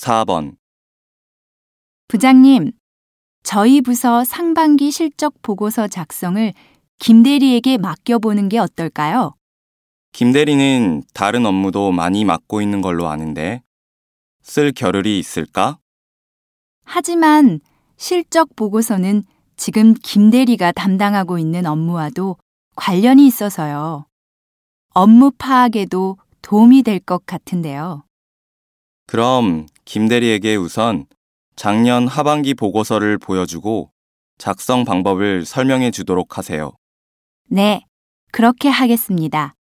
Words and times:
4번, 0.00 0.56
부장님, 2.08 2.72
저희 3.42 3.82
부서 3.82 4.24
상반기 4.24 4.90
실적 4.90 5.34
보고서 5.42 5.88
작성을 5.88 6.54
김 6.98 7.22
대리에게 7.22 7.76
맡겨보는 7.76 8.48
게 8.48 8.58
어떨까요? 8.58 9.34
김 10.12 10.32
대리는 10.32 11.02
다른 11.12 11.44
업무도 11.44 11.92
많이 11.92 12.24
맡고 12.24 12.62
있는 12.62 12.80
걸로 12.80 13.08
아는데 13.08 13.62
쓸 14.40 14.72
겨를이 14.72 15.18
있을까? 15.18 15.78
하지만 16.84 17.60
실적 17.98 18.56
보고서는 18.56 19.22
지금 19.58 19.92
김 20.02 20.30
대리가 20.30 20.72
담당하고 20.72 21.38
있는 21.38 21.66
업무와도 21.66 22.38
관련이 22.74 23.26
있어서요. 23.26 24.06
업무 24.94 25.30
파악에도 25.30 26.16
도움이 26.40 26.84
될 26.84 27.00
것 27.00 27.26
같은데요. 27.26 28.04
그럼 29.10 29.66
김대리에게 29.86 30.54
우선 30.54 31.04
작년 31.56 32.06
하반기 32.06 32.54
보고서를 32.54 33.18
보여주고 33.18 33.90
작성 34.38 34.84
방법을 34.84 35.44
설명해 35.44 35.90
주도록 35.90 36.38
하세요. 36.38 36.70
네, 37.48 37.84
그렇게 38.30 38.68
하겠습니다. 38.68 39.56